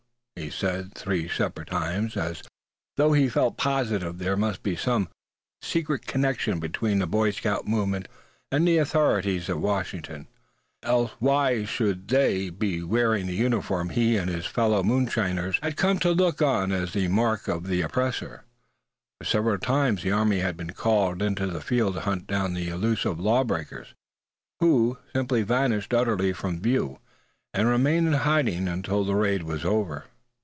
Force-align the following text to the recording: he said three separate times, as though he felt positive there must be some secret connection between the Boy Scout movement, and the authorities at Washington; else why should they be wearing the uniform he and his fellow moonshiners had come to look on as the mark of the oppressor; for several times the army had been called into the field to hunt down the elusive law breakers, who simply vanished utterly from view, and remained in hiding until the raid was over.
he 0.37 0.49
said 0.49 0.95
three 0.95 1.27
separate 1.29 1.67
times, 1.69 2.17
as 2.17 2.41
though 2.97 3.13
he 3.13 3.29
felt 3.29 3.57
positive 3.57 4.17
there 4.17 4.35
must 4.35 4.63
be 4.63 4.75
some 4.75 5.07
secret 5.61 6.07
connection 6.07 6.59
between 6.59 6.97
the 6.97 7.05
Boy 7.05 7.29
Scout 7.29 7.67
movement, 7.67 8.07
and 8.51 8.67
the 8.67 8.79
authorities 8.79 9.51
at 9.51 9.59
Washington; 9.59 10.27
else 10.81 11.11
why 11.19 11.63
should 11.63 12.07
they 12.07 12.49
be 12.49 12.81
wearing 12.81 13.27
the 13.27 13.35
uniform 13.35 13.89
he 13.89 14.17
and 14.17 14.31
his 14.31 14.47
fellow 14.47 14.81
moonshiners 14.81 15.59
had 15.61 15.77
come 15.77 15.99
to 15.99 16.11
look 16.11 16.41
on 16.41 16.71
as 16.71 16.93
the 16.93 17.07
mark 17.07 17.47
of 17.47 17.67
the 17.67 17.81
oppressor; 17.81 18.43
for 19.19 19.25
several 19.27 19.59
times 19.59 20.01
the 20.01 20.11
army 20.11 20.39
had 20.39 20.57
been 20.57 20.71
called 20.71 21.21
into 21.21 21.45
the 21.45 21.61
field 21.61 21.93
to 21.93 21.99
hunt 22.01 22.25
down 22.25 22.55
the 22.55 22.67
elusive 22.67 23.19
law 23.19 23.43
breakers, 23.43 23.93
who 24.59 24.97
simply 25.13 25.43
vanished 25.43 25.93
utterly 25.93 26.33
from 26.33 26.59
view, 26.59 26.97
and 27.53 27.67
remained 27.69 28.07
in 28.07 28.13
hiding 28.13 28.67
until 28.67 29.03
the 29.05 29.15
raid 29.15 29.43
was 29.43 29.63
over. 29.63 30.05